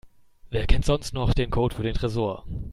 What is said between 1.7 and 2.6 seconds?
für den Tresor?